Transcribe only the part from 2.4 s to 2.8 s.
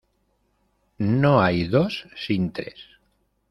tres.